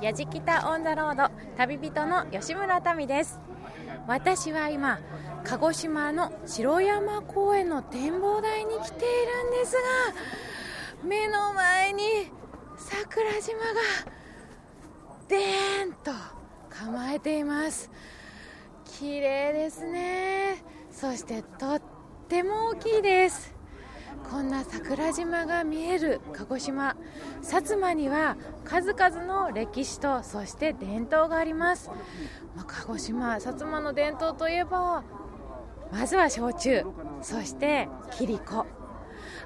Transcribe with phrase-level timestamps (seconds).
[0.00, 3.38] やじきたオンザロード旅人の吉村民です。
[4.06, 4.98] 私は今
[5.44, 9.76] 鹿児島の城山公園の展望台に来ているんです
[11.02, 12.02] が目の前に
[12.78, 13.64] 桜島が
[15.28, 16.12] でーんと
[16.70, 17.90] 構えています。
[18.98, 20.64] 綺麗ですね。
[20.90, 21.82] そしてとっ
[22.26, 23.59] ても大きいです。
[24.28, 26.96] こんな桜島が見える鹿児島。
[27.42, 31.90] 薩摩には数々の歴史とそして伝統があります、
[32.56, 35.02] まあ、鹿児島薩摩の伝統といえば
[35.92, 36.84] まずは焼酎
[37.22, 38.66] そしてキ子。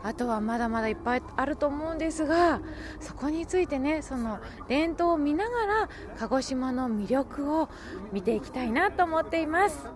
[0.02, 2.60] あとはまだまだいっぱいあると思うんですが
[3.01, 7.68] そこについてねその伝統を見ながら鹿児島の魅力を
[8.12, 9.87] 見ていきたいなと思っています。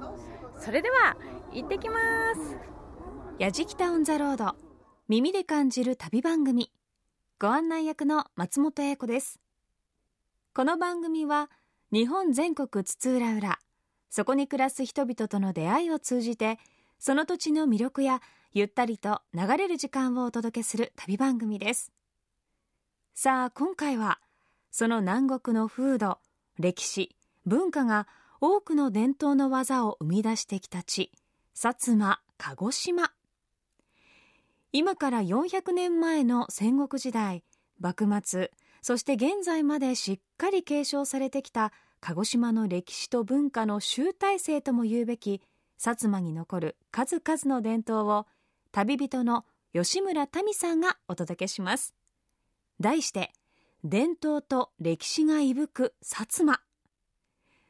[0.59, 1.17] それでは
[1.53, 1.97] 行ってきま
[2.35, 2.57] す。
[3.39, 4.68] やじきたオンザロード。
[5.11, 6.71] 耳で感じる旅番組。
[7.41, 9.41] ご案内役の松本英子です。
[10.53, 11.51] この番組は
[11.91, 13.59] 日本全国津々浦々
[14.11, 16.59] そこに暮らす人々との出会いを通じて
[16.99, 18.21] その土地の魅力や
[18.53, 21.91] ゆったりと流れる時間をお届けする旅番組です。
[23.15, 24.21] さあ今回は
[24.71, 26.19] その南国の風土
[26.59, 28.07] 歴史文化が
[28.43, 31.11] 多くの伝統の技を生み出してきた地
[31.55, 33.11] 薩摩鹿児島。
[34.73, 37.43] 今から400年前の戦国時代
[37.81, 38.51] 幕末
[38.83, 45.43] そして現在までしっかり継承されてきた鹿児島の歴史と文化の集大成とも言うべき
[45.81, 48.27] 薩摩に残る数々の伝統を
[48.71, 51.95] 旅人の吉村民さんがお届けします。
[52.81, 53.33] 題して
[53.85, 56.61] 伝統と歴史が息吹く薩摩。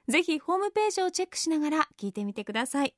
[0.09, 2.95] ぜひホームページをチェックしながら聞いてみてください。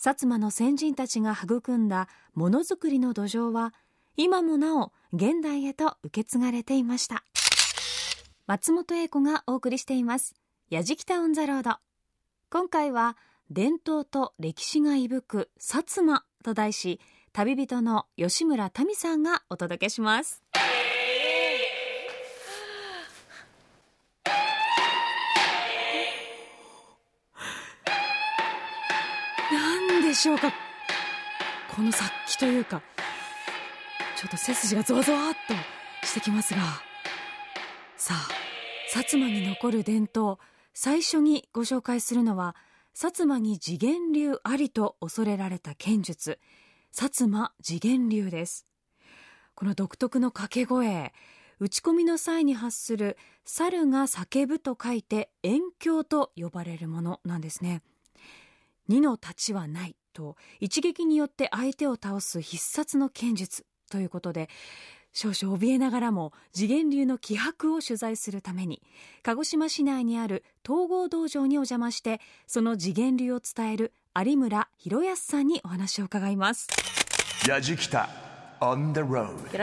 [0.00, 3.72] 薩摩の先人たちが育んだものづくりの土壌は
[4.16, 7.24] 今もなお現代へと受け継がれていました。
[8.46, 13.16] 松本英子がお送りしています「やじきた On the Road」今回は
[13.50, 17.00] 「伝統と歴史が息吹く薩摩」と題し
[17.32, 20.43] 旅人の吉村民さんがお届けします。
[30.14, 30.52] しょうか？
[31.74, 32.82] この殺気というか
[34.16, 35.32] ちょっと背筋がゾワゾワっ
[36.02, 36.60] としてきますが。
[37.96, 38.28] さあ
[38.92, 40.38] 薩摩に残る伝統
[40.72, 42.54] 最初にご紹介するのは
[42.94, 46.38] 薩摩に次元流ありと恐れられた剣術
[46.94, 48.66] 薩摩次元流です。
[49.54, 51.12] この独特の掛け声
[51.60, 57.82] 打ち込みの際に発する猿が叫ぶと書いて遠鏡と呼ばれるものなんですね。
[58.86, 59.96] 二の太刀はない。
[60.14, 64.48] と一撃によって相手を倒す必殺の剣術ということで
[65.12, 68.82] 少々怯えながらも次元流の気迫を取材するために
[69.22, 76.68] 鹿児島市内にある統合道場にお邪魔してその次元流を伝える有村博康さんにお話を伺います。
[77.46, 77.62] よろ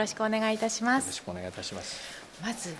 [0.06, 1.04] しくお願いいたします。
[1.04, 2.00] よろしくお願いいたします。
[2.40, 2.74] まず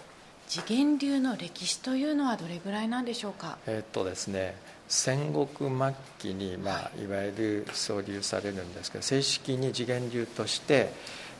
[0.48, 3.58] 次元流の歴史というのはどれぐらいなんでしょうか？
[3.66, 4.54] えっとですね
[4.92, 10.92] 戦国末期に、まあ、いわゆる創立されるんですけど正式に次元流として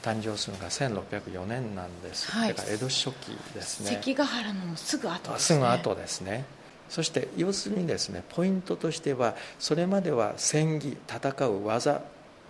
[0.03, 3.91] 誕生するのが1604年なんです、はい、だから江戸初期ですね。
[3.91, 5.59] 関ヶ原のすぐ後ですね。
[5.59, 6.45] すぐ後ですね。
[6.89, 12.01] そして要するにですねポイントとしてはそれまでは戦技戦う技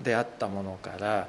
[0.01, 1.29] であったものから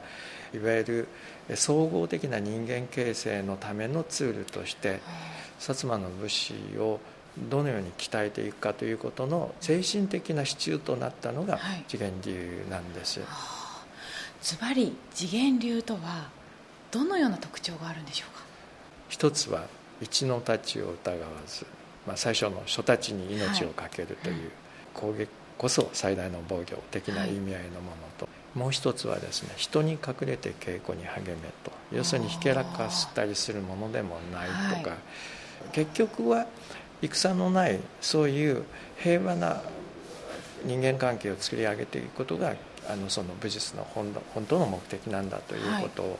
[0.53, 1.07] いわゆ
[1.49, 4.99] る総合的な人間形成のためのツールとして
[5.59, 6.99] 薩摩の武士を
[7.37, 13.27] どのように鍛えていくかということの精神的な支柱となったのが次元流なんです、はい、
[14.41, 16.29] ズバリ次元流とは
[16.91, 18.43] どのような特徴があるんでしょうか？
[19.09, 19.65] 一つは
[20.01, 21.65] 一の太刀を疑わず、
[22.05, 24.51] まあ、最初の初太刀に命を懸けるという、
[24.93, 31.71] 攻撃こそ最大の防御的な意味合いのものと、はい、もう一つはですね人に隠れて稽古に励めと。
[31.91, 34.99] 要するにひけらかしたりするものでもないとか、はい、
[35.71, 36.47] 結局は
[37.01, 38.63] 戦のないそういう
[38.97, 39.61] 平和な
[40.65, 42.55] 人間関係を作り上げていくことが
[42.89, 46.17] あのその武術の本本当の目的なんだということを、はい、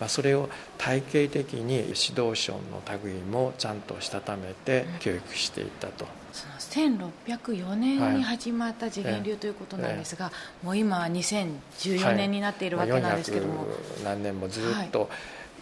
[0.00, 0.48] まあ、それを
[0.78, 6.06] 体系的に指導者の類もちゃんとしたためて教育していったと。
[6.32, 10.32] その1604年に始まった次元流ということなんですが、は
[10.62, 13.66] い、もう今2014年になっているわけなんですけども、はい、
[14.02, 15.10] 何年もずっと、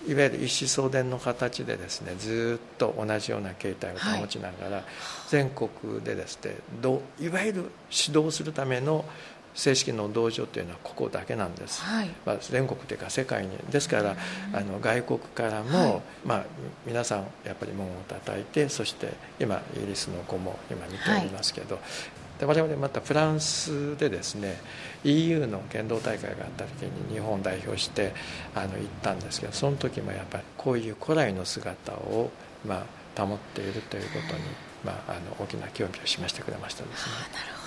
[0.06, 4.85] いわゆる一子相伝の形でですねずっと同じような形態を保ちながら、
[5.29, 9.05] 全国でですねどいわゆる指導するための
[9.55, 13.56] 正式の道場というのはここだけなんです、はい、まあ、全国というか世界に。
[13.70, 14.17] ですから
[14.52, 16.44] あの外国からも、はい、まあ、
[16.87, 21.81] 皆さんやっぱり門を叩いてそして今イギリスの子も今見ておりますけど、は
[22.38, 24.61] い、で我々またフランスでですね
[25.05, 28.12] EU の剣道大会があった時に日本を代表して
[28.55, 32.31] あの行ったんですけどその時もやっぱりこういう古来の姿を、
[32.67, 32.87] ま
[33.17, 34.43] あ、保っているということに、
[34.85, 37.12] まあ、あの大きな興味を示してくれましたですね。
[37.32, 37.61] なるほど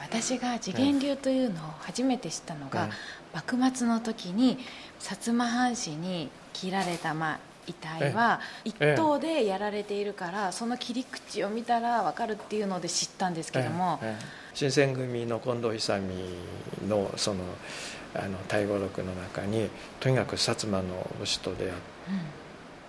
[0.00, 2.88] 私が次元流というのを初めて知ったのが、
[3.34, 4.56] 幕末の時に
[5.00, 14.00] 薩摩藩士に切られた、まあ、遺体は一頭でやられているからその切り口を見たら分かるっていうので知ったんですけども、
[14.54, 16.02] 新選組の近藤勇
[16.88, 17.40] のその
[18.14, 19.68] あの大五録の中に
[20.00, 21.72] とにかく薩摩の武士と出会っ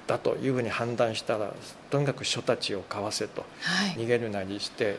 [0.07, 0.17] た。
[0.17, 1.53] というふうに判断したら
[1.91, 4.97] とにかく書たちをかわせと、はい、逃げるなりして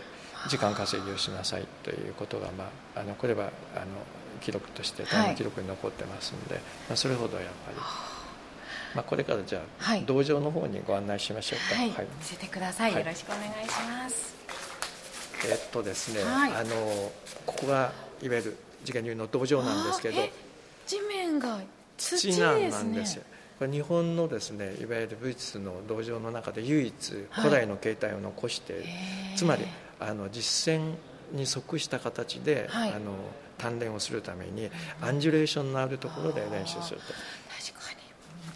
[0.48, 3.86] 時間稼ぎをしなさいということが、まあ、あのこれはあの
[4.40, 7.76] 記録としてタイム記録に残ってますんで、はい、まあ、それほどやっぱり、
[8.94, 14.34] まあ、これからじゃあ、はい、道場の方にご案内しましょうか、はい、見せてください、よろしくお願いします。
[15.48, 17.12] えっとですね、あの
[17.46, 17.92] ここが
[18.22, 20.20] いわゆる次元流の道場なんですけど
[20.87, 21.60] 地面が
[21.96, 23.22] 土なんですよ。
[23.58, 28.84] これ日本のですねいわゆる武術の道場の中で唯一古代の形態を残して、
[29.37, 29.64] つまり
[29.98, 30.94] あの実践
[31.32, 33.14] に即した形で、はい、あの
[33.58, 34.70] 鍛錬をするために
[35.00, 37.04] アンジュレーションのあるところで練習すると。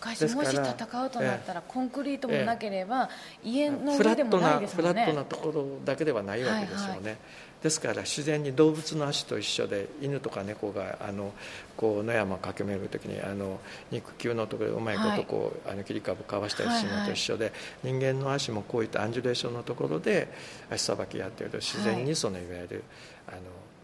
[0.05, 3.09] 確かもし戦うとなったらコンクリートもなければ
[3.43, 5.05] 家の上でもないですもんね。
[5.05, 7.05] フラットなところだけではないわけですよね、はい。
[7.05, 7.17] はい
[7.65, 11.33] ですから自然に動物の足と一緒で犬とか猫があの
[11.79, 13.59] こう野山を駆け巡る時にあの
[13.91, 17.53] 肉球のところでうまいことこう、はい、あの切り株かわしたりするのと一緒で、はい
[17.87, 20.29] はい、人間の足もこういったアンジュレーションのところで
[20.71, 22.85] 足さばきやっていると自然にそのいわゆる
[23.29, 23.39] あの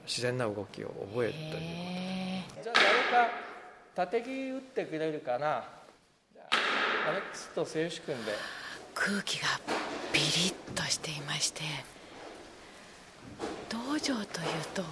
[0.07, 1.57] 自然な動きを覚えるというこ
[2.57, 3.33] とじゃあ誰か
[3.95, 5.80] 縦木打ってくれるかな？
[7.09, 8.33] アレックスと静止君で。
[8.95, 9.49] 空気が
[10.13, 11.63] ビリッとしていまして
[13.71, 14.25] 道場という
[14.75, 14.83] と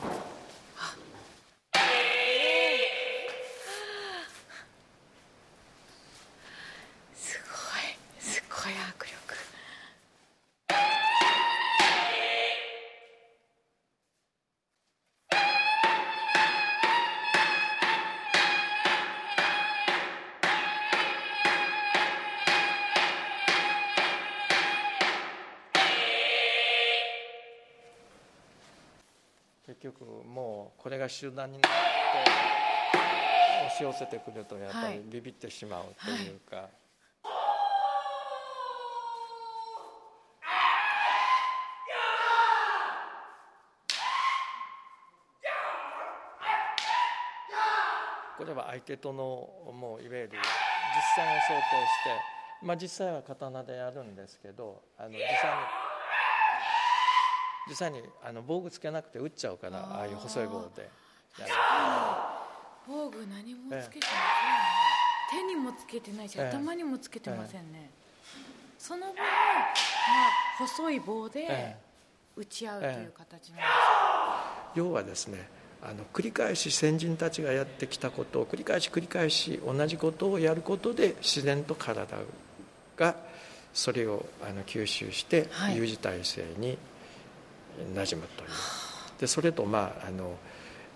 [31.18, 31.76] 集団になって
[33.66, 36.56] 押し寄せてくるとやっぱりビビってしまうというか。
[36.56, 36.72] はいはい
[48.38, 49.24] これは相手との
[49.72, 50.38] もういわゆる実
[51.16, 52.04] 戦を想定し
[52.60, 55.28] て、まあ、実際は刀でやるんですけどあの実際に
[57.68, 60.88] 実際にあの防具つけなくて打っちゃうからああいう細い棒で
[62.86, 64.12] 防具何もつけてま
[65.30, 67.90] せんね、手にもつけてないし、頭にもつけてませんね、
[68.78, 69.26] その分、まあ、
[70.58, 71.76] 細い棒で
[72.36, 73.68] 打ち合うという形なんです、
[74.74, 75.48] 要はですね
[75.82, 82.16] あの繰り返し先人たちがやってきたことを繰り返し繰り返し同じことをやることで自然と体
[82.96, 83.14] が
[83.72, 86.76] それをあの吸収して U 字体制に
[87.94, 88.48] 馴染むという。
[89.20, 90.36] でそれとまああの、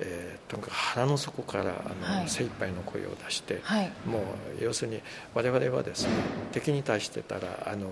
[0.01, 1.67] えー、とにかく腹の底からあ
[2.11, 4.19] の、はい、精一杯の声を出して、はい、も
[4.61, 5.01] う要するに
[5.35, 6.13] 我々はですね
[6.53, 7.91] 敵に対してたらあの、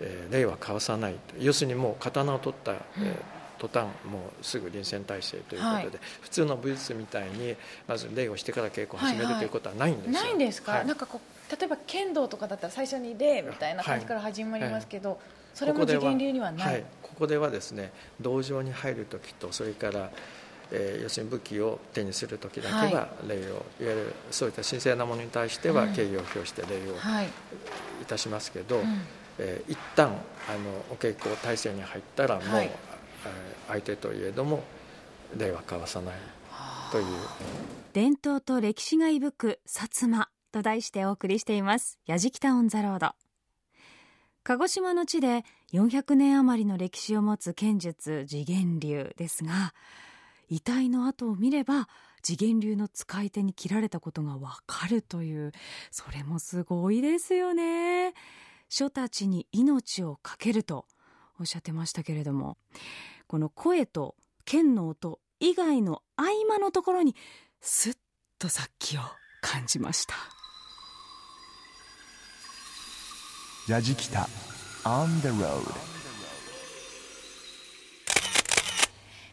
[0.00, 10.12] えー、礼は交わさない要するにもう刀を取った、うん、えー途端もうすぐ臨戦態勢ということで、はい、普通の武術みたいにまず礼をしてから稽古を始める、ということはないんですよ。
[10.12, 15.18] ないんですか、はい、なんかこう例えば剣道とかだったら最初に礼みたいな感じから始まりますけど、
[15.54, 16.84] それも次元流にはない。
[17.02, 20.10] ここではですね道場に入る時とそれから
[20.72, 28.04] えー、要するに武器を手にする時だけは礼を、はい、いわゆるそういった神聖なものに対しては敬意を表して礼をい。
[28.06, 29.00] たしますけど、うん、
[29.38, 32.70] えー、一旦あのお稽古体制に入ったらもう、はい、
[33.68, 34.62] 相手といえども
[35.36, 36.14] 礼は交わさない
[36.90, 37.04] という。
[37.92, 43.24] 伝統と歴史が息吹く薩摩と題してお送りしています「やじきた On the Road」
[44.44, 49.74] 鹿児島の地で400年余りの歴史を持つ剣術示現流ですが
[50.48, 51.88] 遺体の跡を見れば
[52.22, 55.52] 示現流の使い手に切られたことがわかるという
[55.90, 58.14] それもすごいですよね。
[58.68, 60.86] 初太刀に命を懸けると
[61.38, 62.56] おっしゃってましたけれども
[63.28, 67.14] この声と剣の音以外の合間のところに
[67.60, 67.94] すっ
[68.38, 69.00] と殺気を
[69.40, 70.14] 感じました。
[73.68, 74.28] ラジキタ
[74.84, 76.05] On the road.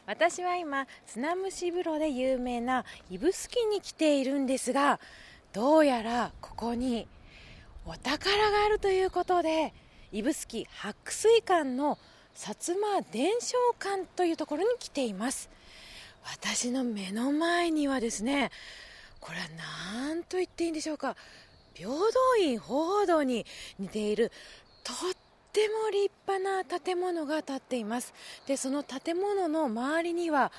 [0.05, 4.99] 私は今砂蒸し風呂で有名な指宿に来ているんですが
[5.53, 7.07] どうやらここに
[7.85, 9.73] お宝があるということで
[10.11, 11.97] 指宿白水館の
[12.35, 15.49] 薩摩伝承館というところに来ています。
[16.25, 18.49] 私の目の前にはですね
[19.19, 19.45] これは
[20.07, 21.15] 何と言っていいんでしょうか。
[21.73, 23.45] 平等院鳳凰堂に
[23.79, 24.31] 似ている
[24.83, 24.95] とっ
[25.53, 28.13] ても立派な建物が建っています。
[28.47, 30.51] でその建物の周りには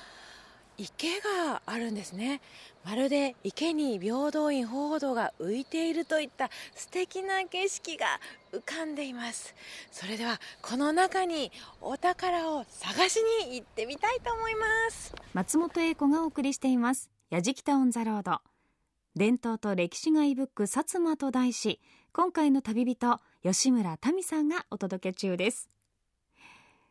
[0.77, 2.41] 池があるんですね。
[2.85, 8.05] まるで池に平等院鳳凰堂が浮いているといった素敵な景色が
[8.53, 9.53] 浮かんでいます。
[9.91, 15.13] それではこの中にお宝を探しに行ってみたいと思います。
[15.33, 21.79] 松本英子がお送りしています「やじきた On the Road」伝統と歴史が息吹く薩摩と題し
[22.11, 25.69] 今回の旅人吉村民さんがお届け中です。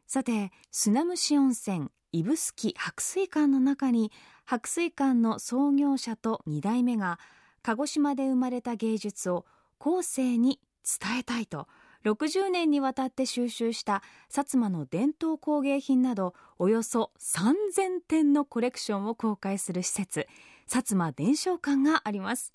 [0.07, 4.13] さて砂蒸し温泉指宿白水館の中に
[4.45, 7.19] 白水館の創業者と2代目が
[7.63, 9.47] 鹿児島で生まれた芸術を
[9.79, 11.67] 後世に伝えたいと
[12.05, 20.29] 60年にわたって収集した薩摩の伝統工芸品などおよそ3000点のコレクションを公開する施設
[20.69, 22.53] 薩摩伝承館があります。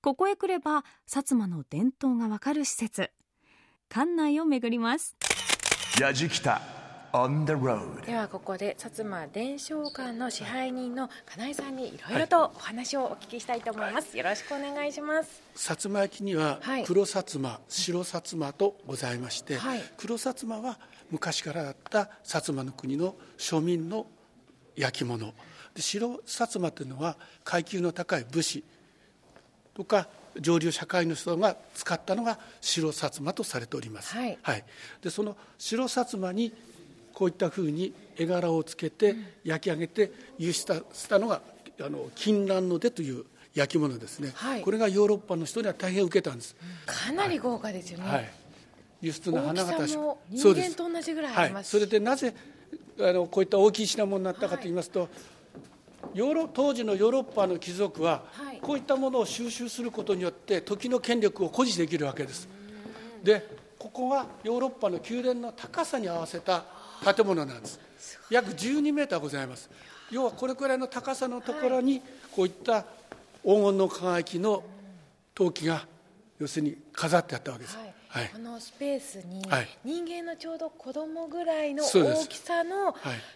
[0.00, 3.10] ここへ来れば薩摩の伝統がわかる施設。
[3.88, 5.16] 館内を巡ります。
[5.98, 6.04] で
[8.14, 15.42] はここで薩摩伝承館の支配人の金井さんにいろいろとお話をお聞きしたいと思います、よろしくお願いします。
[15.54, 16.84] 薩摩焼にははい。
[16.84, 19.80] 黒薩摩、白薩摩とございまして、はい。
[19.96, 20.78] 黒薩摩は
[21.10, 24.06] 昔からあった薩摩の国の庶民の
[24.76, 25.32] 焼き物。
[25.74, 28.64] で白薩摩というのは階級の高い武士
[29.76, 30.08] とか
[30.40, 34.38] 上流社会の人が使ったのが白薩摩とされております、はい。
[35.02, 36.50] でその白薩摩に
[37.12, 39.14] こういったふうに絵柄をつけて
[39.44, 41.42] 焼き上げて輸出したのが
[41.78, 44.62] あの金蘭の出という焼き物ですね、はい。
[44.62, 46.56] これがヨーロッパの人には大変受けたんです、
[46.86, 48.30] かなり豪華ですよね、はい、
[49.00, 52.34] 輸出の花形人間と同じぐらいあはい、りますそれでなぜ
[53.00, 55.08] あのこういった大きい品物になったかといいますと、
[56.12, 62.48] ヨーロ当時のヨーロッパの貴族は、はいこういったものを収集することによって時の権力を誇示できるわけです。
[63.22, 66.64] でここはヨーロッパの宮殿の高さに合わせた
[67.14, 67.80] 建物なんです。
[68.30, 69.70] 約12メーターございます。
[70.10, 72.00] 要はこれくらいの高さのところに
[72.34, 72.82] こういった
[73.42, 74.62] 黄金の輝きの
[75.34, 75.86] 陶器が
[76.38, 77.94] 要するに飾ってあったわけです、はい。
[78.08, 78.28] はい。
[78.32, 79.68] このスペースにはい。
[79.84, 82.94] 人間のちょうど子供ぐらいの大きさの、はい。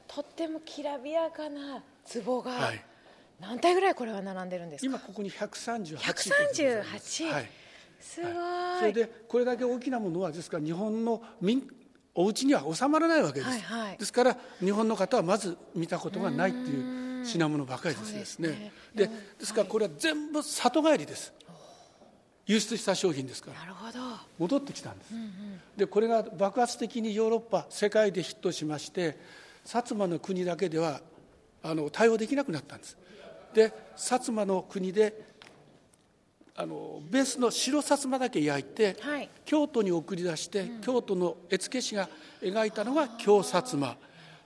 [0.09, 1.83] とってもきらびやかな
[2.25, 2.85] 壺が、はい
[3.41, 4.87] 何体ぐらいこれは並んでるんですか？
[4.87, 7.51] 今ここに138 138はい、
[8.01, 8.33] すごい、
[8.81, 11.69] それでこれだけ大きなものはですから日本の民
[12.15, 13.97] お家には収まらないわけです、はいはい。
[13.97, 18.19] ですから日本の方はまず見たことがないっていう品物ばかりですね。
[18.19, 18.73] ですね。
[18.95, 19.07] で
[19.39, 21.33] ですからこれは全部里帰りです。
[22.47, 23.61] 輸出した商品ですから。
[23.61, 23.99] なるほど
[24.39, 25.13] 戻ってきたんです、
[25.77, 29.19] でこれが爆発的にヨーロッパ世界でヒットしまして
[29.65, 31.01] 薩摩の国だけでは
[31.63, 32.97] あの対応できなくなったんです
[33.55, 35.31] で薩摩の国で
[36.57, 39.31] あのベースの白薩摩だけ焼いて、はい。
[39.47, 42.09] 京都に送り出して、京都の絵付け師が
[42.43, 43.97] 描いたのが京薩摩。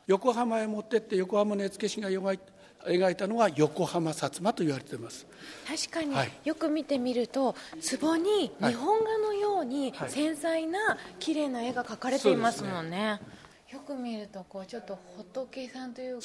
[0.07, 2.39] 横浜へ持ってって横浜の絵付け師が描い
[2.87, 5.27] 描いたのが横浜薩摩と言われています。
[5.67, 6.33] 確かにはい。
[6.45, 7.57] よく見てみると
[8.01, 8.75] 壺にはい。
[8.75, 10.11] 日本画のようにはい。
[10.11, 13.21] 繊細な綺麗な絵が描かれていますもんね。
[13.75, 16.25] よく見るとこうちょっと仏さんというか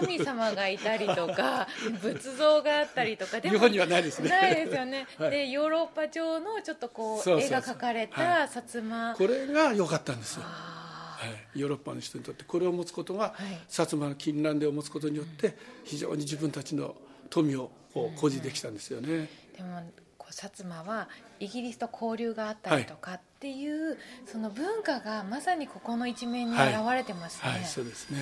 [0.00, 1.68] 神様がいたりとか
[2.02, 4.28] 仏像があったりとかでも日本にはないですね。
[4.28, 5.30] ないですよね、 はい。
[5.30, 8.48] でヨーロッパ調のちょっとこう絵が描かれたはい。
[8.48, 10.42] 薩摩、これが良かったんですよ。
[10.44, 12.42] あはい、ヨーロッパの人にとって。
[12.42, 13.42] これを持つことが、い。
[13.68, 16.96] 薩摩の金蘭でを持つことによって非常に自分たちの
[17.28, 19.82] 富をこう誇示できたんですよね、ーでも
[20.18, 23.96] こう薩摩はイギリスと交流があったりとかっていう、
[24.30, 28.18] その文化がまさにここの一面に現れてますね、はいそうですね。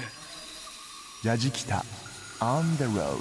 [1.25, 1.85] ラジキタ
[2.39, 3.19] On the road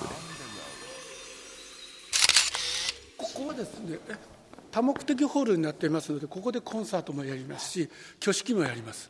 [3.18, 4.16] ここはですねえ
[4.72, 7.90] 多目的ホールになっていますのでここでコンサートもやりますし
[8.20, 9.10] 挙式もやります。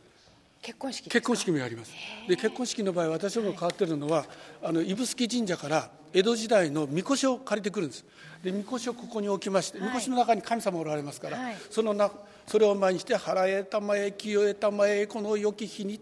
[0.61, 1.91] 結婚式結婚式もやります。
[2.29, 4.25] で結婚式の場合私ども変わってるのは、
[4.63, 8.05] あの指宿神社から江戸時代の神輿を借りてくるんです。
[8.43, 9.87] で神輿をここに置きまして、はい。
[9.89, 11.55] 神輿の中に神様おられますから、はい。
[11.69, 12.09] そのな
[12.47, 15.99] それを前にして「腹えたまえ清えたまえこの良き日に」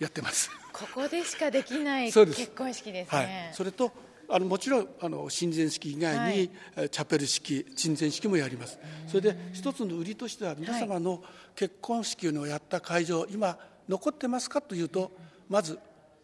[0.00, 0.50] やってます。
[0.72, 3.26] ここでしかできない 結婚式ですはい。
[3.26, 3.92] ね、それと
[4.28, 6.50] あのもちろんあの親善式以外に、はい。
[6.76, 8.78] えーチャペル式親善式もやります。
[9.06, 11.22] それで一つの売りとしては皆様の
[11.54, 13.58] 結婚式のやった会場今
[13.88, 15.12] 残ってますかというと
[15.48, 15.78] まず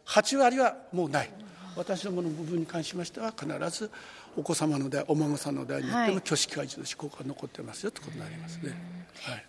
[0.06, 1.30] 8割はもうない。
[1.76, 3.90] 私どもの部分に関しましては必ず
[4.36, 6.10] お子様の代お孫さんの代によってはい。
[6.12, 8.70] も挙式会場としてここが残ってますよということになりますね、
[9.22, 9.44] はい。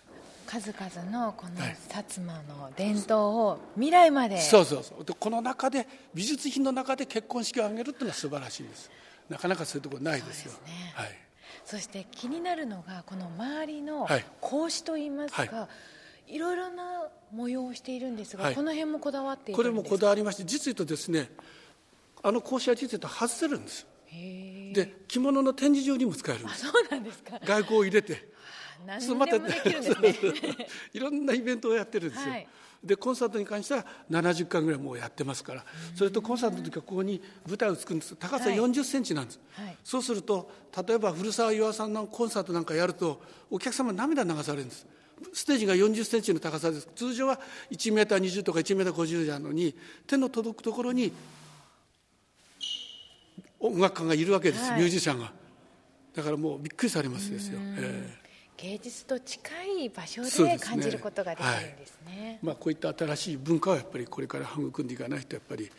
[0.46, 1.76] 数々のこのはい。
[1.88, 5.04] 薩摩の伝統を未来までそうそうそう。
[5.04, 8.90] でこの中で美術品の中で結婚式を挙げるっていうのは素晴らしいんです。
[9.28, 10.52] なかなかそういうところないですよ。
[10.52, 10.92] そうですね。
[10.94, 11.08] はい。
[11.64, 14.24] そして気になるのがこの周りのはい。
[14.40, 15.68] 格子といいますか、、は
[16.28, 16.38] い。
[16.38, 18.54] ろいろな模様をしているんですが、はい。
[18.54, 19.78] この辺もこだわっているんこですか？
[19.78, 21.30] れもこだわりまして実言うとですね
[22.22, 23.86] あの格子は実言うと外せるんです。
[24.06, 26.66] へえで着物の展示場にも使えるんです。
[26.66, 27.38] そうなんですか。
[27.44, 28.32] 外交を入れて。
[28.86, 30.68] 何でもできるんですね。
[30.92, 32.48] いろんなイベントをやってるんですよ、はい。
[32.82, 35.64] でコンサートに関しては70回ぐらいもうやってますから。
[35.94, 38.16] それとコンサートの時はここに舞台を作るんです。
[38.16, 38.58] 高さはい。
[38.58, 39.76] 4 0センチなんです、はい。
[39.84, 40.50] そうすると
[40.86, 44.86] 例えば古澤岩さんのコンサートなんかやるとお客様涙流されるんです。
[45.32, 46.88] ステージが4 0センチの高さです。
[46.96, 47.38] 通常は
[47.70, 49.76] 1メーター20とか1メーター50なのに
[50.08, 51.12] 手の届くところに
[53.62, 54.80] 音楽家がいるわけです、はい。
[54.80, 55.32] ミュージシャンが。
[56.14, 58.22] だからもうびっくりされますですよ、ええ。
[58.58, 59.50] 芸術と近
[59.80, 62.38] い場所で感じることができるんですね。
[62.42, 65.70] まあ、こういった新しい文化をやっぱりこれから育んでいかないとやっぱり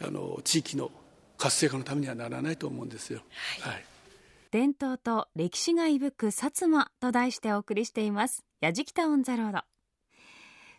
[0.00, 0.90] あの地域の
[1.36, 3.22] 活性化のためにはならないと思うんですよ。
[3.60, 3.84] はい。
[4.50, 6.30] 伝統と歴史が息吹く薩
[6.66, 8.44] 摩と題してお送りしています。
[8.60, 9.58] やじきたオンザロード。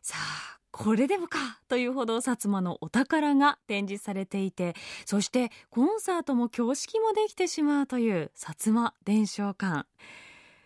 [0.02, 9.88] さあこれでもかというほど薩摩のお宝が展示されていてそしてコンサートも挙式もできてしまうという薩摩伝承館。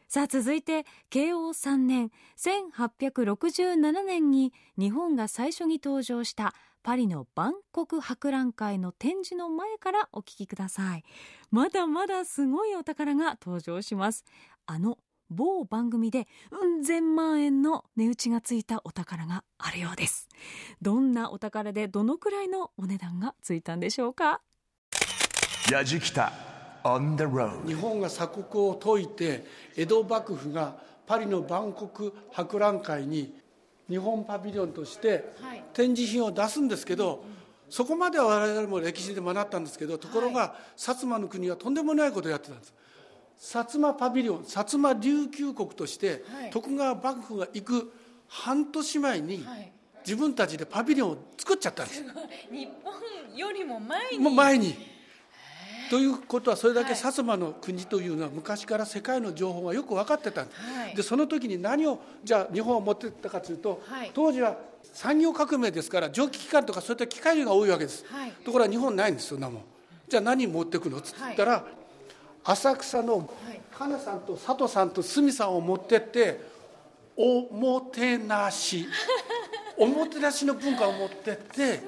[0.08, 11.04] さあ続いて慶応3年1867年に日本が最初に登場したパリの万国博覧会の展示の前からお聞きください。
[11.52, 14.26] まだまだすごいお宝が登場します。
[14.66, 14.98] あの
[15.30, 20.28] 某番組でうん千万円の値打ちがついたお宝があるようです。
[20.82, 24.42] どんなお宝でどのくらいのお値段がついたんでしょうか？
[25.72, 26.34] やじきた
[26.84, 33.34] on the road 日本が鎖国を解いて江戸幕府がパリの万国博覧会に
[33.90, 35.64] 日本パビリオンとしてはい。
[35.74, 37.24] 展示品を出すんですけど、
[37.70, 42.74] そこまでは我々も歴史で学ったんですけどところが、薩摩の国はとんでもないことをやってたんです
[43.40, 46.50] 薩摩パビリオン薩摩琉球国として、はい。
[46.50, 47.92] 徳川幕府が行く
[48.28, 49.72] 半年前に、はい。
[50.06, 52.04] 自分たちでパビリオンを作っちゃったんです。
[52.52, 54.20] 日本よりも前に。
[54.20, 54.76] もう前に。
[55.90, 57.02] ということはそれだけはい。
[57.02, 60.96] 薩摩の国というのは昔から世界の情報がよく分かってたんです、はい。
[60.96, 64.12] でその時に何をじゃあ日本は持ってったかというと、はい。
[64.14, 64.58] 当時は
[64.94, 68.32] 産業革命ですから蒸気機関とかそういった機械類が多いわけです、はい。
[68.32, 69.64] ところが日本ないんですよそんなもん。
[70.08, 71.00] じゃあ何持ってくの？
[71.00, 71.66] っつったら、
[72.44, 73.30] 浅草の
[73.72, 76.42] かなさんと佐藤さんと鷲見さんを持ってって
[77.16, 78.88] おもてなし。
[79.80, 81.80] おもてなしの文化を持ってって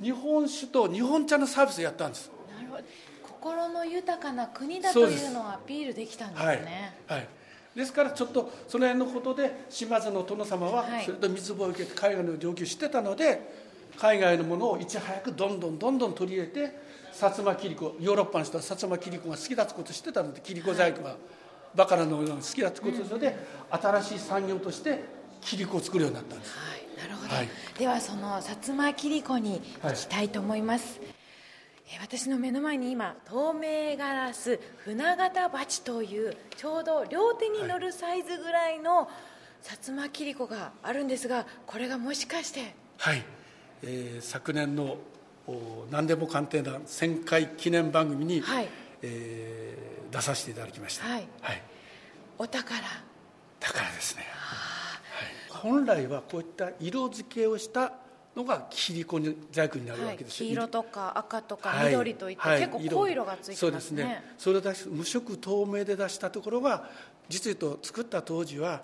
[0.00, 2.30] 日本酒と日本茶のサービスをやったんです。
[2.56, 2.82] なるほど。
[3.22, 6.56] 心の豊かな国だというのをアピールできたんですはい。
[6.62, 7.28] ね、はい、
[7.76, 11.04] ですからちょっとその辺のことで島津の殿様ははい。
[11.04, 16.60] それと密貿を受けて海外の上級してたので海外のものをいち早くどんどんどんどん取り入れて
[17.12, 21.16] 薩摩切子ヨーロッパの人は薩摩切子が好きだってことを知ってたので切子細工が
[21.74, 23.36] バカラのような好きだってことですので、
[23.70, 25.02] 新しい産業として
[25.40, 26.56] 切子を作るようになったんです。
[26.56, 31.14] はい、なるほど、はいではその薩摩切子に行きたいと思います、えー
[32.00, 39.08] 私の目の前に今透明ガラス船形鉢というちょうど両手に乗るサイズぐらいの
[39.62, 42.74] 薩摩切子があるんですがこれがもしかして。
[42.96, 43.22] はい、
[43.86, 44.96] えー昨年の
[45.46, 48.68] お何でも鑑定団1000回記念番組に、はい。
[49.02, 51.26] えー出させていただきました、はい。
[51.40, 51.62] はい。
[52.38, 52.80] お宝。
[53.58, 57.94] 宝ですね、はい、本来はこういった色付けをした
[58.36, 61.88] のが切子細工になるわはい、けですよ、黄色とか赤とかはい。
[61.88, 62.60] 緑といった、はい。
[62.60, 63.58] 結構濃い色がついてますね。
[63.58, 64.24] そうですね。
[64.38, 66.88] それを出し無色透明で出したところが
[67.28, 68.82] 実言うと作った当時は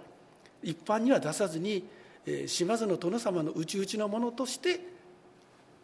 [0.62, 1.99] 一般には出さずに、えー
[2.46, 4.80] 島津の殿様の内々のものとして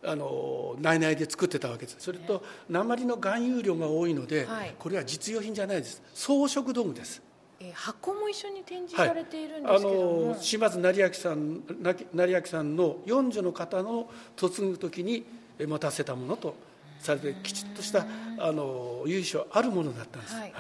[0.05, 1.97] あの内々で作ってたわけです。
[1.99, 4.75] それと鉛の含有量が多いので、はい。
[4.79, 6.03] これは実用品じゃないです。
[6.15, 7.23] 装飾道具です。
[7.61, 9.09] えー箱も一緒に展示はい。
[9.09, 15.25] されているんですけども、あの島津成明さんな成明さんの四女の方の嫁ぐ時に
[15.59, 16.55] え持たせたものと
[17.01, 18.07] されてきちっとした
[18.39, 20.53] あの由緒あるものだったんです、はい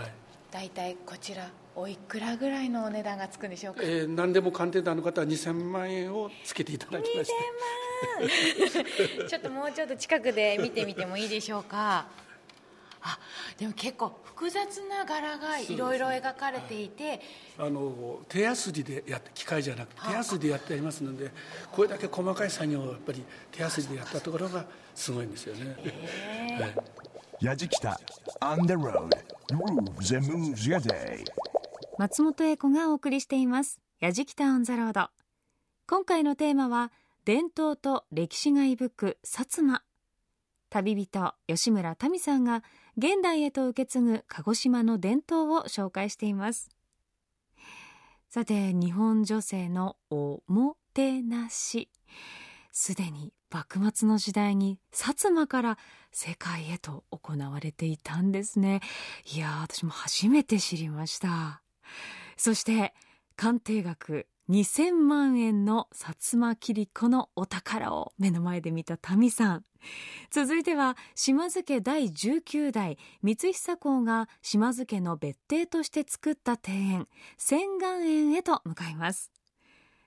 [0.57, 3.81] 大体こちらおいくらぐらいのお値段がつくんでしょうか？
[3.85, 7.31] えー何でも鑑定団の方は2000万円をつけていただきまし
[8.23, 12.07] 2000万 ちょっともうちょっと近くで見てみてもいいでしょうか？
[13.03, 13.19] あ
[13.59, 17.21] でも結構複雑な柄がいろいろ描かれていて。
[17.59, 21.31] あの手やすりでやって機械じゃなくて手やすりでやってありますので
[21.71, 24.65] これだけ細かい作業をやっぱり手やすりでやったところが
[24.95, 25.77] すごいんですよね、
[26.61, 26.75] はい
[27.41, 28.01] やじきた。
[28.41, 29.11] On the road.
[29.49, 31.25] Grooves and moves your day.
[31.99, 36.93] 松本英子がお送りしています「やじきた On the Road」今回のテーマは
[37.25, 39.83] 伝統と歴史が息吹く薩摩。
[40.71, 42.65] 旅人吉村民さんが
[42.97, 46.71] 現代へと受け継ぐ鹿児島の伝統を紹介しています。
[48.31, 51.91] さて日本女性のおもてなし。
[52.73, 55.79] すでに幕末の時代に薩摩から
[56.17, 58.81] 世界へと行われていたんですね。
[59.35, 61.61] いや私も初めて知りました。
[62.39, 62.95] そして
[63.37, 69.65] 鑑定額2000万円の薩摩切子のお宝を目の前で見た民さん。
[70.31, 79.31] 続いては島津家第19代光久公が島津家の別邸として作った庭園千願園へと向かいます。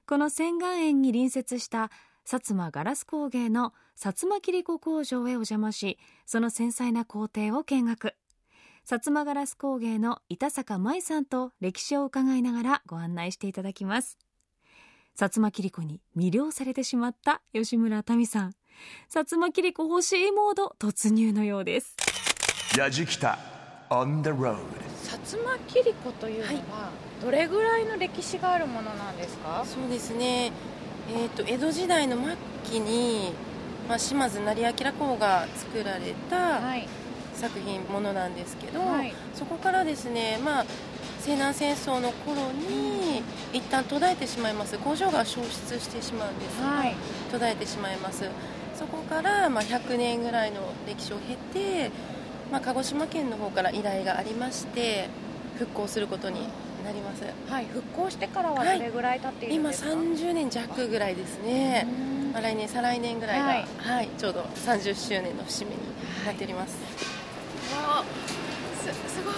[0.07, 1.91] この千願園に隣接した
[2.25, 8.15] 薩摩ガラス工芸の薩摩切子工場へお邪魔しその繊細な工程を見学。
[8.87, 14.17] 薩摩ガラス工芸の板坂舞さんと歴史を伺いながらご案内していただきます。
[15.17, 18.51] 薩摩切子に魅了されてしまった吉村民さん。
[19.11, 21.97] 薩摩切子欲しいモード突入のようです。
[22.77, 23.37] やじきた
[23.89, 24.59] On the road
[25.03, 30.53] 薩摩切子というのはどれぐらいの歴史があるものなんですか、そうですね、
[31.11, 33.33] えー、と江戸時代の末期に、
[33.89, 36.87] まあ、島津成明公が作られたはい。
[37.33, 39.13] 作品ものなんですけど、はい。
[39.33, 40.65] そこからですね、まあ、
[41.21, 43.23] 西南戦争の頃に
[43.53, 44.77] 一旦途絶えてしまいます。
[44.77, 46.95] 工場が消失してしまうんですが、はい。
[47.31, 48.25] 途絶えてしまいます。
[48.75, 51.91] そこから、まあ、100年ぐらいの歴史を経て、
[52.51, 55.09] まあ、鹿児島県の方から依頼がありまして
[55.57, 56.41] 復興することに
[56.85, 57.23] なります。
[57.51, 63.51] はい、復興してからはどれぐらい経っているん今ですか、30年弱ぐらいですね、うんまあ、来年再来年ぐらいが、は
[63.95, 65.77] はいいちょうど30周年の節目に
[66.25, 66.77] なっております、
[67.73, 68.03] わあ。
[68.81, 69.35] すすごい。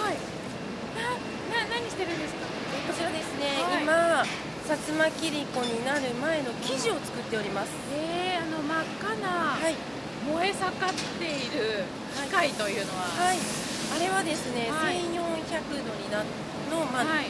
[0.96, 1.16] な
[1.52, 2.46] な何してるんですか？
[2.88, 3.84] こちらですね、はい。
[3.84, 4.24] 今
[4.68, 7.72] 薩摩切子になる前の生地を作っております。
[7.96, 9.76] えー、あの真っ赤なはい。
[10.22, 13.38] 燃え盛っている機械というのは、はい。
[13.40, 14.98] あれはですね、はい。
[14.98, 16.20] 1400度にな
[16.70, 17.26] の、まあはい。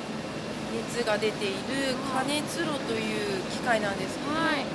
[0.73, 4.65] 熱が出ている加熱炉という機械なんですけど、はい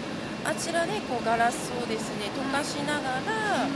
[0.46, 3.70] あちらでこうガラスをですね溶かしながら、うん。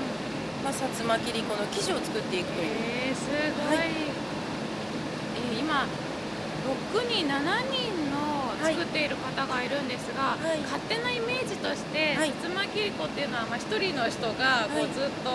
[0.62, 2.70] まあ、薩摩切子の生地を作っていくという。
[2.70, 3.26] えー、す
[3.66, 3.88] ごい、はい。
[3.88, 4.20] えー
[5.59, 5.87] 今
[6.94, 7.40] 6人7
[7.72, 10.59] 人のはい作っている方がいるんですが、はい。
[10.59, 12.30] 勝手なイメージとして、はい。
[12.30, 15.30] 薩摩切子っていうのは、まあ、一人の人がこう、はいずっと、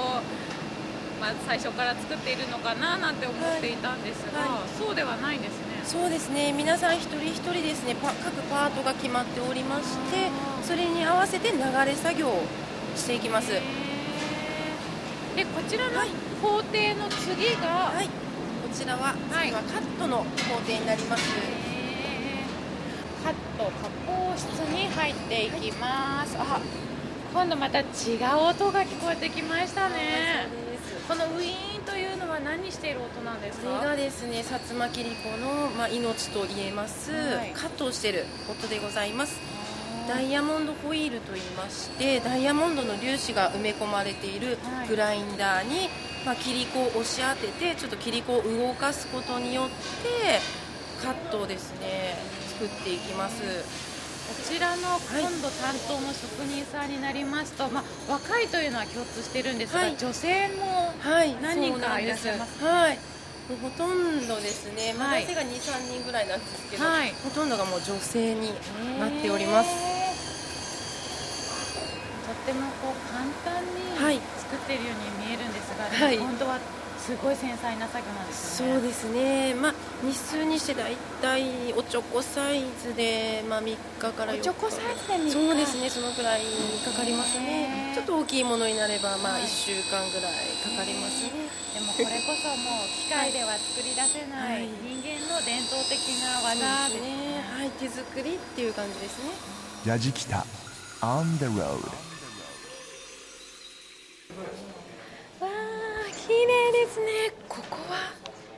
[1.19, 5.65] まあ、最初から作っているのかななんて思っていたんですが、そうではないんですね。
[5.83, 6.53] そうですね。
[6.53, 10.29] 皆さん一人一人ですねパ各パートが決まっておりまして
[10.65, 12.43] それに合わせて流れ作業を
[12.95, 13.51] していきます。
[13.51, 16.09] でこちらのはい。
[16.41, 16.63] 工程
[16.95, 18.07] の次が、はい。
[18.07, 18.11] こ
[18.73, 19.47] ちらははい。
[19.47, 20.23] 次はカットの工
[20.65, 21.23] 程になります、
[23.23, 26.59] カット加工室に入っていきます、あ
[27.33, 27.85] 今度また違う
[28.49, 30.47] 音が聞こえてきましたね。
[31.07, 33.69] このウィーンというのは何している音なんですか？
[33.69, 37.51] これがですね薩摩切子の、まあ、命と言えます、はい。
[37.53, 39.39] カットをしている音でございます
[40.07, 44.87] ダイヤモンドホイールと言いましてダイヤモンドの粒子が埋め込まれているはい。
[44.87, 45.89] グラインダーに、
[46.25, 50.39] まあ、切り子を押し当ててちょっと切り子を動かすことによって
[51.03, 52.17] カットをですね
[52.53, 53.41] 作っていきます。
[54.25, 59.95] こちらの今度担当の職人さんになりますと、まあ、若いというのは共通してるんですが、はい。
[59.97, 61.35] 女性もはい。
[61.43, 62.63] 何人かいらっしゃいます。
[62.63, 62.97] はい。
[63.61, 65.27] ほとんどですね、まあはい。
[65.27, 67.13] 男性が23人ぐらいなんですけど、はい。
[67.23, 68.49] ほとんどがもう女性に
[68.99, 69.94] なっております
[72.45, 73.63] てもこう簡単
[73.97, 74.15] はい。
[74.15, 76.17] に作っているように見えるんですが、はい。
[76.17, 76.59] でも本当は
[76.99, 78.73] すごい繊細な作業なんですよね。
[78.73, 83.77] そうですね、まあ、日数にして大体おちょこサイズで、まあ、3日
[84.13, 84.39] から4日。
[84.41, 85.31] おちょこサイズで3日。
[85.31, 85.89] そうですね。
[85.89, 86.41] そのくらい
[86.83, 87.93] かかりますね。
[87.93, 89.43] ちょっと大きいものになれば、まあ、はい。
[89.43, 90.33] 1週間ぐらい
[90.65, 91.23] かかります。
[91.23, 91.31] ね
[91.75, 94.69] でもこれこそもう機械では作り出せないはい。
[94.81, 97.43] 人間の伝統的な技ですね。
[97.57, 97.69] はい。
[97.77, 99.31] 手作りっていう感じですね。
[99.85, 100.45] やじきた
[101.01, 102.04] On the road
[105.39, 105.47] わあ
[106.11, 107.33] 綺麗ですね。
[107.47, 107.95] ここは？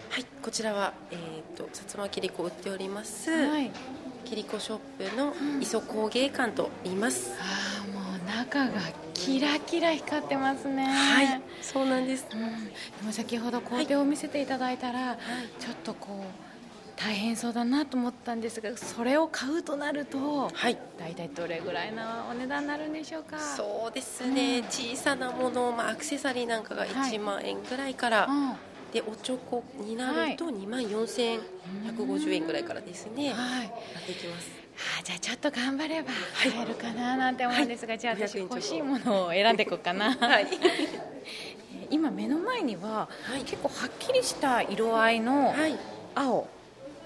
[0.10, 3.72] はいこちらは、えー、と薩摩切子を売っております、はい。
[4.26, 7.32] 切子ショップの磯工芸館と言います。
[7.40, 8.82] ああもう中が
[9.14, 10.86] キラキラ光ってますね。
[10.86, 12.26] はいそうなんです。
[12.32, 12.72] うん、で
[13.04, 15.18] も先ほど工程を見せていただいたら、
[15.60, 16.24] ちょっとこう
[16.98, 20.78] 大変そうだなと思ったんですがそれを買うとなるとはい。
[20.98, 23.40] 大体どれぐらいのお値段になるんでしょうか？
[23.40, 28.56] そうですね、小さなもの、まあ、アクセサリーなんかが1万円ぐらいから、うん。
[28.92, 33.68] でおチョコになると2万4150円ぐらいからですね、はい。
[33.68, 34.50] なっていきます。
[35.00, 36.10] あじゃあちょっと頑張れば
[36.42, 40.48] 買えるかななんて思うんですが、じゃあ私500円欲しいものを選んでいこうかな、 はい。
[41.92, 43.42] 今目の前には、はい。
[43.44, 45.78] 結構はっきりした色合いのはい。
[46.16, 46.48] 青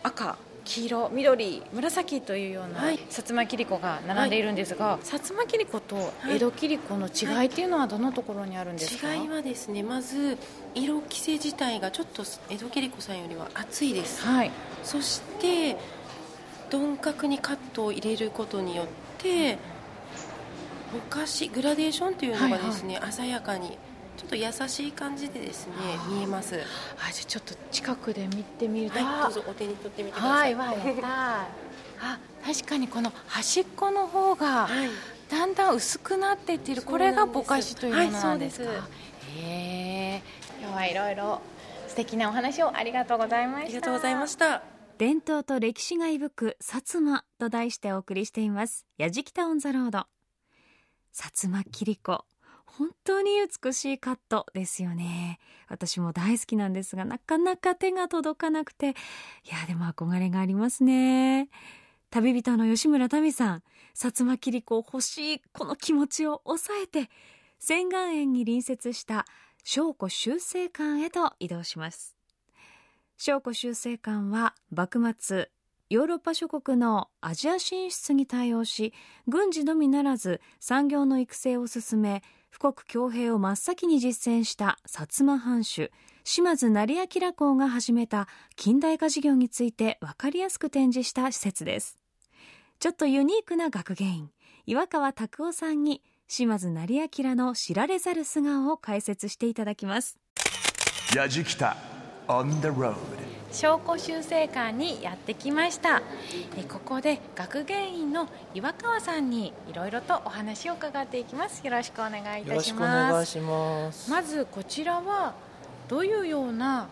[0.04, 2.96] 赤黄色緑紫というような、はい。
[2.98, 10.38] 薩摩切子が並んでいるんですが、薩摩切子と江戸切子の違いっていうのはどのところにあるんですか、違いはですねまず
[10.76, 14.24] 色規制自体がちょっと江戸切子さんよりは厚いです。
[14.24, 14.52] はい。
[14.84, 15.78] そして
[16.72, 18.88] 鈍角にカットを入れることによっ
[19.18, 19.58] て
[20.94, 23.78] ぼかしグラデーションというのがですね、鮮やかに
[24.22, 25.74] ちょっと優しい感じでですね
[26.10, 26.56] 見えます。
[26.56, 31.42] あじゃあちょっと近くで見てみると、はいどうぞお手に取ってみてくださはいいわやった
[32.00, 34.90] あ確かにこの端っこの方がはい。
[35.30, 38.90] だんだん薄くなっていっているこれがぼかしというものなんですか、はいそう
[39.38, 40.22] へえ
[40.60, 41.42] 今日はいろいろ
[41.88, 43.66] 素敵なお話をありがとうございました。
[43.66, 44.62] ありがとうございました。
[44.98, 52.24] 伝統と歴史が息吹く薩摩と題してお送りしています「やじきた On the Road」薩摩切子
[52.78, 53.32] 本当に
[53.64, 55.40] 美しいカットですよね。
[55.68, 58.90] 私も大好きなんですがなかなか手が届かなくて。
[58.90, 58.92] い
[59.50, 61.50] やでも憧れがありますね。
[62.10, 67.10] 旅人の吉村民さん薩摩切子欲しいこの気持ちを抑えて
[67.60, 69.26] 仙岩園に隣接した
[69.64, 72.16] 正古修正館へと移動します。
[73.18, 75.50] 正古修正館は幕末
[75.90, 78.94] ヨーロッパ諸国のアジア進出に対応し
[79.28, 85.92] 軍事のみならず産業の育成を進め富国強兵を真っ先に実践した薩摩藩主
[86.24, 91.98] 島津成明公が始めた近代化事業について分かりやすく展示した施設です。
[92.80, 94.32] ちょっとユニークな学芸員
[94.66, 100.18] 岩川拓夫さんに島津成明の知られざる素顔を解説していただきます。
[101.16, 101.76] やじきた
[102.28, 103.31] on the road.
[103.52, 106.02] 証拠修正館にやってきました。
[106.58, 111.66] えここで学芸員の岩川さんにいろいろとお話を伺っていきます。
[111.66, 114.10] よろしくお願いいたしよろしくおます願いします。
[114.10, 115.34] まずこちらは
[115.88, 116.88] どういうような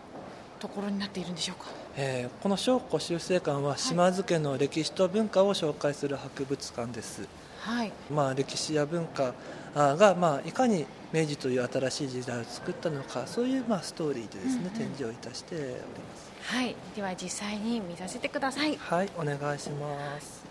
[0.58, 1.70] ところになっているんでしょうか？
[1.96, 7.26] えーこの証拠修正館は島津家の歴史と文化を紹介する博物館です。
[7.60, 7.92] はい。
[8.10, 9.34] まあ、歴史や文化
[9.74, 14.70] あが、まあ、いかに明治という新しい時代を作ったのかそういう、まあ、ストーリーでですね、うんうん。
[14.70, 15.76] 展示をいたしておりま
[16.16, 16.74] すはい。
[16.96, 18.76] では実際に見させてください。
[18.76, 19.08] はい。
[19.18, 20.44] お願いします。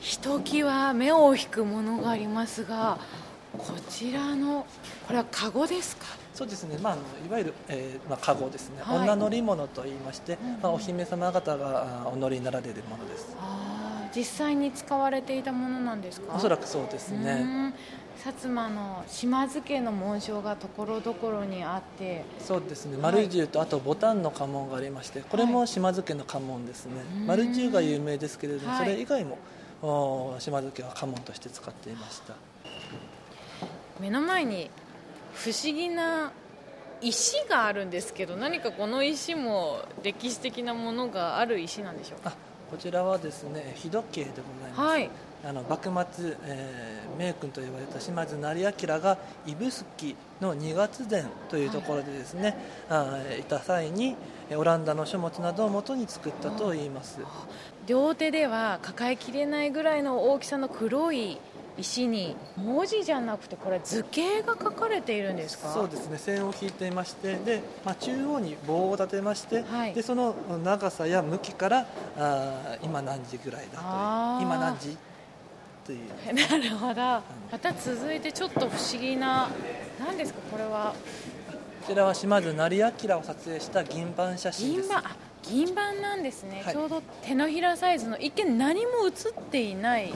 [0.00, 2.98] ひときわ目を引くものがありますが
[3.52, 4.64] こちらの
[5.06, 6.04] これはカゴですか？
[6.32, 8.98] そうですね、まあ、あのいわゆる、えーまあ、カゴですね、はい。
[9.00, 10.60] 女乗り物といいまして、うんうん。
[10.62, 13.34] まあ、お姫様方があお乗りになられるものです。
[13.40, 16.34] あー実際に使われていたものなんですか？
[16.36, 17.74] おそらくそうですうねん
[18.26, 22.24] 薩摩の島津家の紋章がところどころにあって。
[22.40, 22.94] そうですね。
[22.94, 27.26] はい丸十とあとボタンの家紋がありましてこれも島津家の家紋ですね、うん。
[27.26, 28.84] 丸十が有名ですけれども、はい。
[28.84, 29.38] それ以外も
[29.80, 32.34] お島津家は家紋として使っていました。
[34.00, 34.70] 目の前に
[35.34, 36.32] 不思議な
[37.00, 42.30] 石があるんですけど何かこの石も歴史的なものがある石なんでしょうか？
[42.30, 42.36] あ
[42.70, 45.10] こちらはですね日時計でございます、はい
[45.46, 49.86] あの幕末、えー名君と呼ばれた島津成明が指宿
[50.42, 52.58] の二月殿というところでですね、
[52.90, 54.16] あーいた際に
[54.50, 57.20] えーオランダの書物などを元に作ったといいます。
[57.86, 61.38] 両手では抱えきれないぐらいの大きさの黒い
[61.78, 65.72] 石に文字じゃなくてこれ図形が書かれているんですか？
[65.72, 66.18] そうですね。
[66.18, 69.94] 線を引いていましてで、まあ、中央に棒を立てまして、はい。
[69.94, 71.86] でその長さや向きから
[72.18, 74.96] あー今何時ぐらいだという今何時
[75.86, 76.34] という。
[76.34, 77.00] なるほど。
[77.00, 77.22] ま
[77.60, 79.48] た続いてちょっと不思議な
[79.98, 80.94] 何ですかこれは。
[81.86, 84.90] こちらは島津成明を撮影した銀盤写真です。
[85.42, 86.74] 銀盤なんですね、はい。
[86.74, 90.12] ちょうど手のひらサイズの一見何も写っていない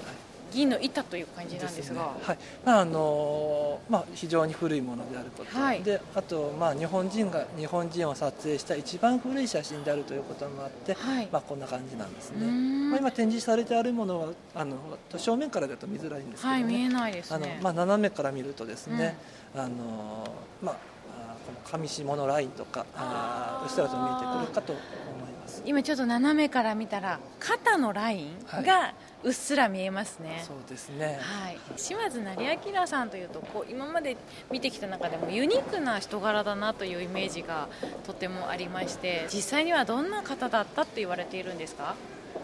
[0.51, 2.01] 銀の板という感じなんですが。
[2.03, 2.09] ね。
[2.23, 2.39] はい。
[2.65, 5.83] まああのまあ、非常に古いものであること、はい。
[5.83, 11.29] であと、まあ、日本人が日本人を撮影した一番古い写真であるということもあって、はい。
[11.33, 12.47] まあ、こんな感じなんですね、
[12.91, 14.77] まあ、今展示されてあるものはあの
[15.17, 16.63] 正面からだと見づらいんですけど、ね。
[16.63, 17.37] はい見えないですね。
[17.37, 19.17] あのまあ、斜めから見るとですね、
[19.55, 20.27] あの
[20.63, 24.81] まあ、あこの上下のラインとかあーうっすらと見えてくるかと思
[25.27, 25.63] います。
[25.65, 28.65] 今ちょっと斜めから見たら肩のラインはい。
[28.65, 30.43] がうっすら見えますね。
[30.47, 31.19] そうですね。
[31.21, 34.17] はい、島津成明さんというとこう今まで
[34.51, 37.69] 見てきた中でもユニークな人柄だなというイメージが
[38.07, 41.95] とてもありまして実際にはどんな方だったって言われているんですか？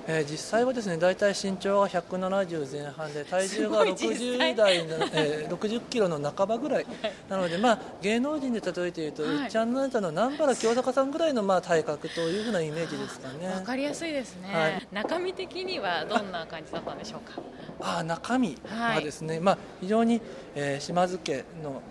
[0.09, 4.55] えー実際はですね大体身長が170前半で体重がすごい実際。
[4.55, 6.87] 60代の、えー60キロの半ばぐらい。
[7.29, 9.33] なので、まあ、芸能人で例えて言うと、はい。
[9.33, 13.49] うっちゃんなんたの南原清坂さんぐらいの、まあ、体格というふうなイメージですかね。
[13.49, 14.88] わかりやすいですね、はい。
[14.92, 17.40] 中身的にはどんな感じだったんでしょうか？
[17.81, 20.21] あー中身はですね、まあ、非常に、
[20.55, 21.83] えー島津家の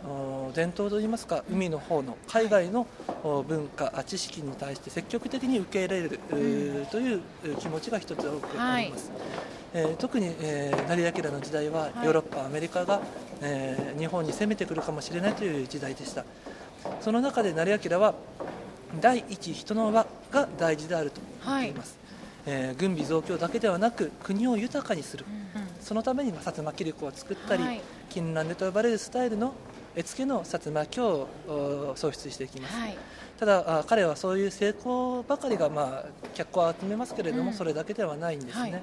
[0.50, 2.88] お伝統といいますか海の方の海外の
[3.24, 9.12] お文化、あ知識に対して積極的に受け入れる、うーというう気持ちが一つ多くあります、
[9.74, 12.06] えー特に、えー成明の時代ははい。
[12.06, 13.02] ヨーロッパ、アメリカが、
[13.42, 16.24] えー日本に攻めてくるかもしれないという時代でした。
[17.02, 18.14] その中で成明は
[19.02, 21.98] 第一人の輪が大事であると言っています、
[22.46, 25.26] えー軍備増強だけではなく国を豊かにする、
[25.82, 27.82] そのためにまあ薩摩切子を作ったり、はい。
[28.12, 32.98] 金蘭でと呼ばれるスタイルの絵付けの薩摩京をお創出していきます、はい。
[33.40, 37.58] ただあ彼はそういう成功ばかりが、まあ、脚光を集めますけれども、うん。
[37.58, 38.82] それだけではないんですね、はい。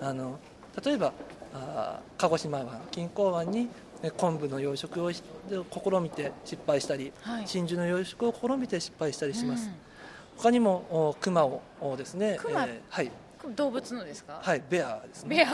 [0.00, 0.38] あの
[0.84, 1.12] 例えば
[1.54, 3.68] あ鹿児島湾錦江湾に
[4.02, 7.46] え昆布の養殖をし試みて失敗したり、はい。
[7.46, 9.74] 真珠の養殖を試みて失敗したりします、うん。
[10.38, 12.66] 他にもお熊をおですね、熊？
[12.88, 13.10] はい、
[13.54, 15.36] 動物のですか、はい、ベアですね。
[15.36, 15.48] ベア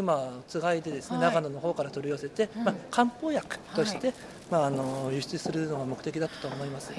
[0.00, 1.26] 熊をつがいでですね、はい。
[1.26, 2.64] 長野の方から取り寄せて、うん。
[2.64, 4.12] まあ、漢方薬として、は
[4.50, 6.92] まあ、あの輸出するのが目的だったと思います。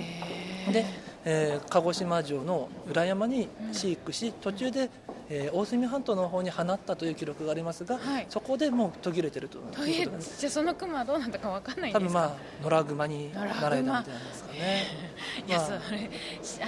[0.71, 0.85] で、
[1.25, 4.89] えー鹿児島城の裏山に飼育し途中で、
[5.33, 8.25] えー大隅半島の方に放ったという記録がありますが、はい。
[8.29, 11.99] そこでもう途切れてるということですじゃあそのクマはどうなったかわかんないんですか？
[11.99, 14.83] 多分まあ野良熊になられたみたいなんですかね。
[15.47, 15.67] いや、まあ。
[15.67, 16.09] それ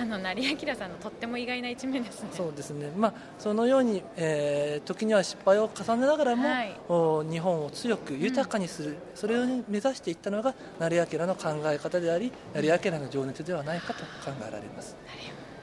[0.02, 2.30] あの成明さんのとっても意外な一面ですね。
[2.32, 6.72] そうですね、まあ、そのように、えー時には失敗を重ねながらも、はい。
[6.90, 14.96] お日本を強く豊かにする、それを目指していったのが成明の考え方であり成明の情熱ではないかと考えられます。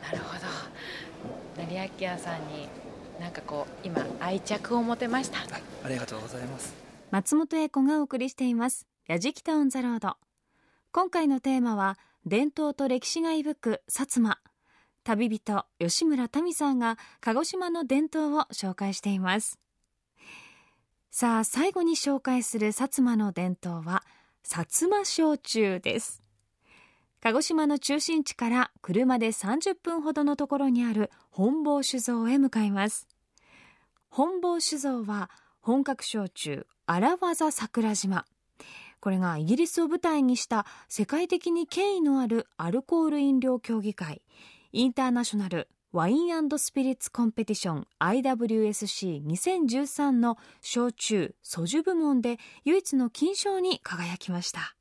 [0.02, 0.40] なるほど。
[1.62, 2.68] 斉彬さんに
[3.20, 5.38] なんかこう今愛着を持てました。
[5.84, 6.74] ありがとうございます。
[7.10, 14.38] 松本英子がお送りしています「やじきた On the Road」今回のテーマは伝統と歴史が息吹く薩摩。
[15.02, 19.58] 旅人吉村民さんが鹿児島の伝統を紹介しています。
[21.10, 24.04] さあ最後に紹介する薩摩の伝統は
[24.44, 26.19] 薩摩焼酎です
[27.22, 33.06] 鹿児島の中心地から車で30分ほどのところにある本坊酒造へ向かいます。
[34.08, 35.28] 本坊酒造は
[35.60, 38.24] 本格焼酎荒技桜島。
[39.00, 44.22] これがイギリスを舞台にした世界的に権威のあるアルコール飲料協議会
[44.72, 54.76] インターナショナルワインスピリッツコンペティション IWSC2013 の焼酎ソジュ部門で唯一の金賞に輝きました。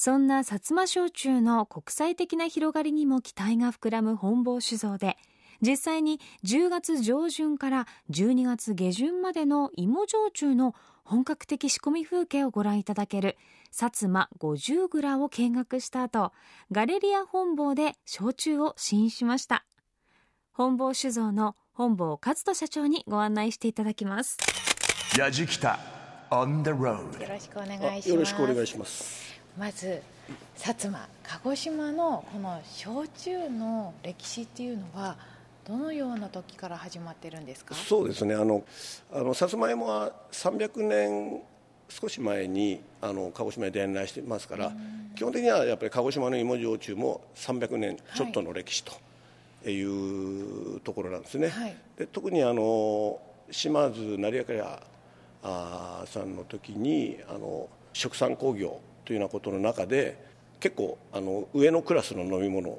[0.00, 5.16] そんな薩摩焼酎の国際的な広がりにも期待が膨らむ本坊酒造で
[5.60, 13.36] 実際に10月上旬から12月下旬までの芋焼酎の本格的仕込み風景をご覧いただける
[13.72, 16.32] 薩摩50蔵を見学した後
[16.70, 19.64] ガレリア本坊で焼酎を試飲しました。
[20.52, 24.38] 本坊酒造の本坊和人社長にご案内していただきます。
[27.20, 28.10] よろしくお願いします。
[28.10, 30.00] よろしくお願いしまず
[30.56, 35.16] 薩摩鹿児島のこの焼酎の歴史っていうのは
[35.66, 37.74] どのような時から始まってるんですか？
[37.74, 38.34] そうですね。
[38.34, 38.64] あの
[39.12, 41.42] あのさつまいもは300年
[41.88, 44.72] 少し前にあの鹿児島に伝来してますから、
[45.16, 51.48] 基本的にはやっぱり鹿児島の芋焼酎も300年ちょっとの歴史というところなんですね。
[51.48, 53.18] はいで特にあの
[53.50, 54.46] 島津成明
[56.06, 60.22] さんの時にあの食産工業というようなことの中で
[60.60, 62.78] 結構あの上のクラスの飲み物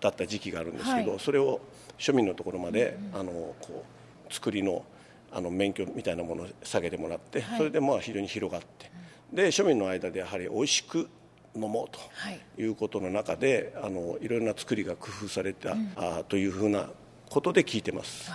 [0.00, 1.18] だった時期があるんですけど、はい。
[1.18, 1.60] それを
[1.98, 3.84] 庶民のところまで、あのこ
[4.30, 4.84] う作りの
[5.32, 7.58] あの免許みたいなものを下げてもらって、はい。
[7.58, 8.88] それでまあ非常に広がって、
[9.32, 11.08] で庶民の間でやはり美味しく
[11.56, 12.40] 飲もうとはい。
[12.56, 16.88] いうことの中であのいろいろな作りが工夫された、あーというふうな
[17.28, 18.30] ことで聞いてます。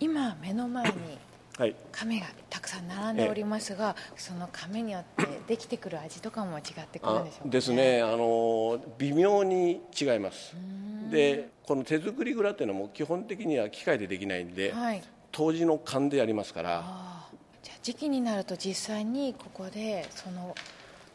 [0.00, 1.31] 今目の前にはい
[1.92, 8.02] 亀がたくさん並んでおりますが、その亀によってできてくる味とかも違ってくるんでしょうか、ですね。
[8.02, 10.54] あの微妙に違います。
[11.10, 15.02] でこの手作り蔵っていうのも基本的には機械でできないんで、はい。
[15.30, 16.82] 当時の勘でやりますから。
[17.62, 20.54] じゃあ時期になると実際にここでその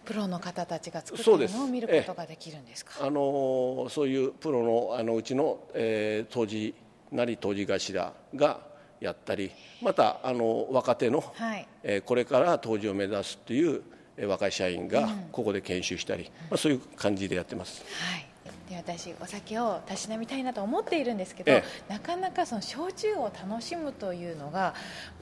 [0.05, 3.05] プロの方たちが作ってるのを見ることができるんですか？
[3.05, 6.73] あのそういうプロのあのうちの、えー当時
[7.11, 8.61] なり当時頭が、
[8.99, 11.67] やったりまたあの若手の、はい。
[11.83, 13.81] えーこれから登場を目指すっていう
[14.17, 17.83] えー若い社員がここで研修したり、まあ、そういう感じでやってます。
[18.11, 18.27] はい。
[18.69, 24.73] で私お酒をたしなみたいなと思っているんですけど、えなかなかその焼酎を楽しむというのが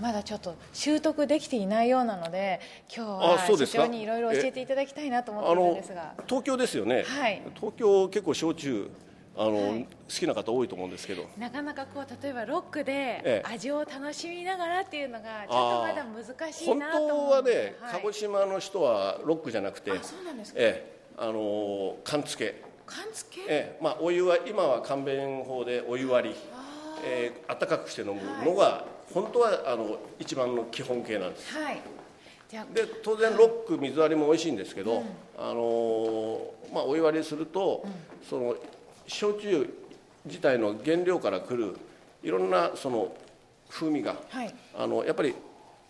[0.02, 2.60] まだちょっと習得できていないようなので
[2.96, 3.84] 今日あはそうですか。
[3.84, 6.14] 社長にいろいろ教えていただきたいなと思っているんですが。
[6.28, 7.42] 東京ですよね、はい。
[7.56, 8.90] 東京結構焼酎
[9.38, 9.84] あの、はい。
[9.84, 11.28] 好きな方多いと思うんですけど。
[11.38, 13.44] なかなかこう例えばロックでええ。
[13.46, 17.94] 味を楽しみながらっていうのがちょっとまだ難しい本なと思当うのではね、はい。
[17.94, 20.60] 鹿児島の人はロックじゃなくてあそうなんですか。
[20.60, 22.62] ええあの缶付け。
[22.86, 26.36] 缶付け、ええまあ、お湯は今は勘弁法でお湯割り、
[27.04, 31.58] ええ温かくして飲むのが、本当はあの一番の基本形なんです。
[31.58, 31.82] はい。
[32.74, 35.04] で当然ロック水割りも美味しいんですけど、
[35.38, 37.84] あのまあ、お湯割りすると、
[38.30, 38.56] その
[39.08, 39.70] 焼酎
[40.26, 41.78] 自体の原料から来る
[42.24, 43.16] いろんなその
[43.70, 44.56] 風味が、はい。
[44.78, 45.34] あのやっぱり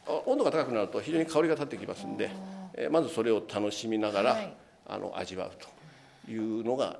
[0.07, 2.29] あ温度が高くなると非常に香りが立ってきますんで、
[2.73, 4.53] えーまずそれを楽しみながら、はい。
[4.87, 5.51] あの味わう
[6.25, 6.99] というのが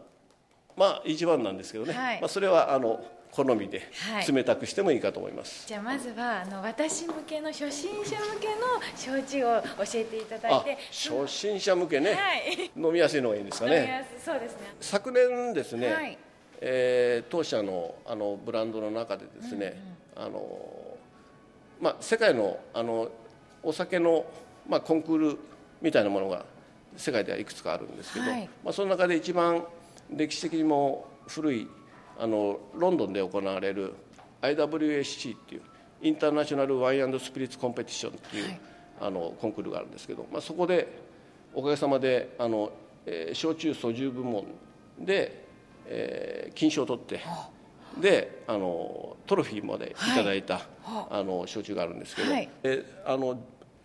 [0.76, 2.22] まあ一番なんですけどね、はい。
[2.22, 3.04] まあ、それはあの
[3.36, 4.34] 好みではい。
[4.34, 5.68] 冷たくしてもいいかと思います。
[5.68, 12.72] じゃあまずはあの私向けの初心者向けの焼酎を教えていただいあて初心者向けね、はい。
[12.78, 13.88] 飲みやすいのがいいんですか飲みね。
[13.88, 14.76] やすそうですね。
[14.80, 16.18] 昨年ですね、はい。
[16.62, 19.78] えー当社のあのブランドの中でですね、
[20.16, 20.98] あの
[21.82, 23.10] まあ、世界のあの
[23.62, 24.26] お酒の、
[24.70, 25.38] まあ、コンクール
[25.82, 26.46] みたいなものが
[26.96, 28.50] 世界ではいくつかあるんですけど、はい。
[28.64, 29.66] まあ、その中で一番
[30.10, 31.68] 歴史的にも古い
[32.20, 33.94] あのロンドンで行われる
[34.42, 35.62] IWSC っていう
[36.02, 38.58] インターナショナルワインスピリッツコンペティションっていう、
[39.02, 40.88] あのコンクールがあるんですけど、まあ、そこで
[41.54, 42.72] おかげさまであの、
[43.06, 44.46] えー焼酎訴重部門
[45.00, 45.46] で、
[45.88, 47.20] えー金賞を取って
[48.00, 49.96] であのトロフィーまでい。
[49.96, 51.24] ただいた、あ。
[51.24, 52.50] の焼酎があるんですけど、はい。
[52.64, 53.40] えあの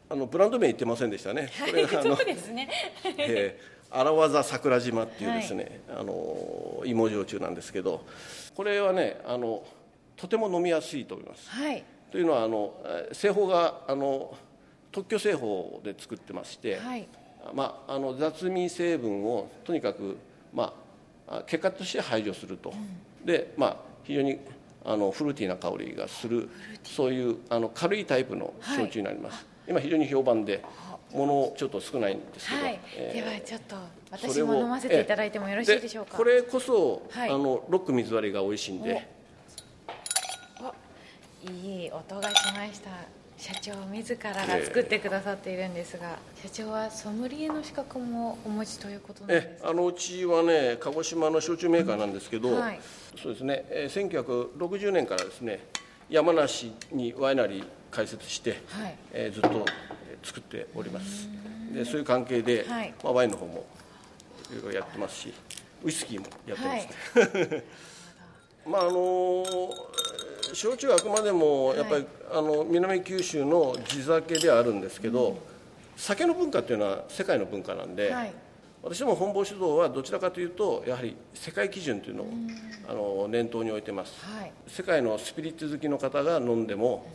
[0.08, 1.48] あのブランド名言ってませんでしたね。
[1.64, 2.68] これがあの そうですね。
[3.16, 8.04] えー、荒技桜島っていうですね、あの芋焼酎なんですけど
[8.54, 9.62] これはねあの
[10.16, 11.50] とても飲みやすいと思います。
[11.50, 11.84] はい。
[12.10, 14.36] というのはあのえー製法があの
[14.92, 17.08] 特許製法で作ってまして、はい。
[17.54, 20.18] まあ、あの雑味成分をとにかく、
[20.52, 20.74] ま
[21.26, 22.72] あ、あ結果として排除すると、
[23.24, 24.38] で、まあ、非常に
[24.84, 26.50] あのフルーティーな香りがする。
[26.84, 30.62] そういうあの軽いタイプの焼酎になります、今非常に評判で
[31.12, 33.76] ものちょっと少ないんですけど、はい、えーではちょっと
[34.10, 36.16] 私も飲ませていただいてもよろしいでしょうか。
[36.16, 37.30] これこそ、はい。
[37.30, 39.20] あのロック水割りが美味しいんで。
[41.42, 42.90] いい音がしました。
[43.38, 52.80] 社長自らが作ってくださっているんですが、社長はソムリエの資格もお持ちということなんですえあのうちはね鹿児島の焼酎メーカーなんですけど、はい。
[53.20, 55.60] そうですね、えー1960年からですね
[56.10, 58.96] 山梨にワイナリー開設して、はい。
[59.12, 59.48] えーずっと
[60.08, 61.28] えー作っております。
[61.72, 62.94] でそういう関係で、はい。
[63.02, 63.64] まあ、ワインの方も
[64.50, 65.32] いろいろやってますし
[65.82, 67.64] ウイスキーもやってますね、
[68.66, 69.70] まああのー
[70.52, 75.38] 焼酎はあくまでもやっぱり、あの南九州の地酒ではあるんですけど、
[75.96, 78.32] 酒の文化っていうのは世界の文化なんで、はい。
[78.82, 82.28] 私ども本坊酒造はどちらかというとやはり世界基準というのを
[82.88, 84.52] あの念頭に置いてます、はい。
[84.66, 87.06] 世界のスピリッツ好きの方が飲んでも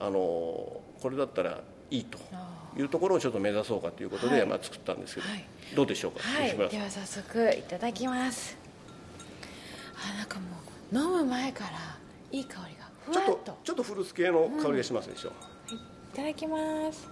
[0.00, 2.18] あのこれだったらいいと
[2.76, 4.46] いうところをちょっと目指そうかということで、はい。
[4.46, 5.44] まあ、作ったんですけど、はい。
[5.74, 6.56] どうでしょうか、はい。
[6.56, 8.56] では早速いただきます。
[9.94, 10.46] あなんかも
[10.92, 11.70] う飲む前から
[12.32, 17.08] いい香りがふちょっわっととちょっとフルーツ系の香りがしますでしょ、いただきます。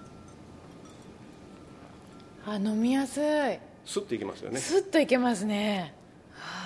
[2.46, 3.24] あ飲みやすい。
[3.84, 4.58] スッといきますよね。
[4.58, 5.94] スッといけますね。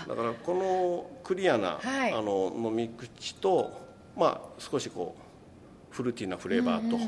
[0.07, 2.13] だからこのクリアな、はい。
[2.13, 3.81] あの飲み口と、
[4.17, 5.22] まあ、少しこう
[5.93, 6.99] フルーティーなフレーバーと、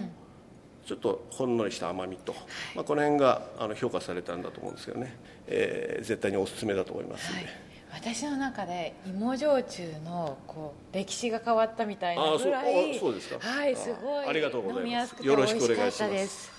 [0.86, 2.34] ちょっとほんのりした甘みと、
[2.76, 5.16] まあ、この辺があの評価されたんだと思うんですけどね、
[5.46, 7.54] えー絶対におすすめだと思いますので、はい。
[8.02, 13.38] 私の中で芋焼酎のこう歴史が変わったみたいなぐらあいそうあそうですか。
[13.48, 15.14] はいすごいあありがとうございます。
[15.24, 16.50] よろしくお願いします。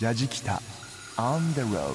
[0.00, 0.60] ヤジキタ
[1.16, 1.94] on the road.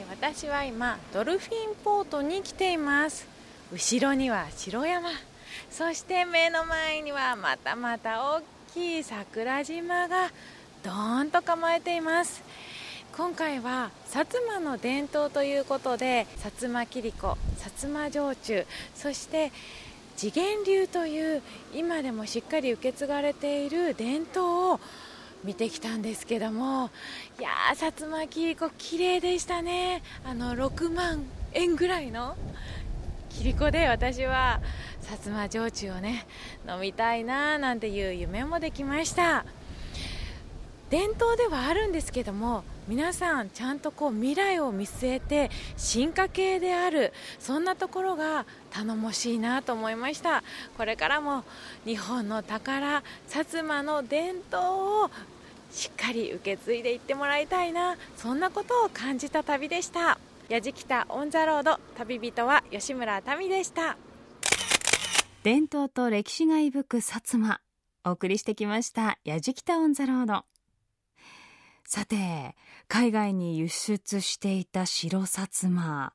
[0.00, 3.28] え私は今ドルフィンポートに来ています
[3.72, 5.10] 後ろには城山。
[5.70, 8.42] そして目の前にはまたまた大
[8.72, 10.30] きい桜島が
[10.84, 12.44] ドーンと構えています。
[13.16, 17.36] 今回は薩摩の伝統ということで薩摩切子薩
[17.88, 19.50] 摩焼酎そして
[20.16, 21.42] 次元流という
[21.74, 24.80] 今でもしっかり受け継がれている伝統を
[25.44, 26.90] 見てきたんですけども
[27.40, 30.02] いやー薩摩切子綺麗でしたね。
[30.24, 32.36] あの6万円ぐらいの
[33.42, 34.60] 切子で私は
[35.02, 36.26] 薩摩焼酎をね
[36.68, 39.44] 飲みたいななんていう夢もできました。
[40.88, 50.44] 伝統ではあるんですけども皆さんちゃんとこう未来を見据えて進化系であるそんなところが頼もしいなと思いました。
[50.76, 51.42] これからも
[51.84, 55.10] 日本の宝薩摩の伝統を
[55.72, 60.18] しっかり受け継いでいってもらいたいなそんなことを感じた旅でした。
[60.48, 63.98] 矢敷北オン・ザ・ロード旅人は吉村民でした。
[65.42, 67.60] 伝統と歴史が息吹く薩摩。
[68.04, 70.44] お送りしてきました矢敷北オン・ザ・ロード
[71.84, 72.54] さて
[72.86, 76.12] 海外に輸出していた白薩摩。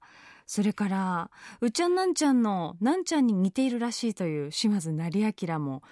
[0.47, 1.29] それから
[1.59, 5.83] うちゃんなんちゃんのなんちゃんに似ているらしいという島津成明も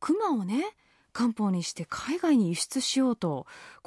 [0.00, 0.64] 熊をね
[1.12, 3.46] 漢方にして海外に輸出しようと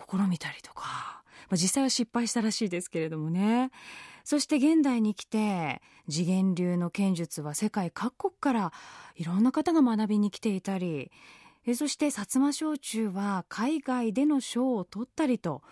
[0.10, 1.18] 試みたりとか、
[1.50, 3.72] まあ、実際は失敗したらしいですけれどもね。
[4.24, 8.74] そして現代に来て次元流の剣術は世界各国から
[9.16, 11.12] いろんな方が学びに来ていたり
[11.66, 15.64] えそして薩摩焼酎は海外での賞を取ったりと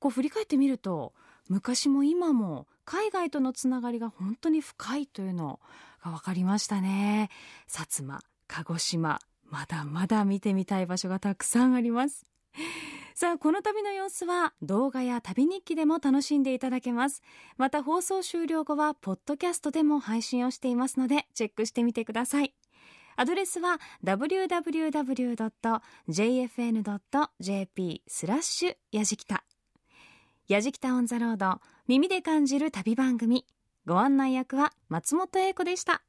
[0.00, 1.14] こう振り返ってみると
[1.48, 5.60] 昔も今も海外とのつながりが本当に深いというの
[6.04, 7.30] が分かりましたね。
[7.68, 12.26] 薩摩鹿児島まだまだ見てみたい場所がたくさんあります。
[13.14, 17.22] さあこの旅の様子は動画や旅日記でも楽しんでいただけます
[17.56, 22.52] また放送終了後はポッドキャストでも配信をしていますのでチェックしてみてください
[23.16, 24.92] アドレスは www.jfn.jp
[28.08, 29.44] スラッシュやじきた。
[30.48, 33.46] やじきたオンザロード、耳で感じる旅番組。
[33.86, 36.04] ご案内役は松本英子でした。